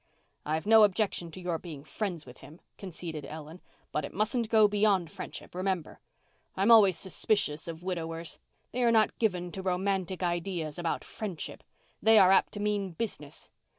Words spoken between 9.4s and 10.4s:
to romantic